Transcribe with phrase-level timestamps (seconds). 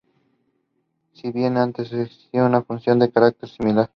[1.13, 3.87] Si bien antes existió una fundación de carácter similar.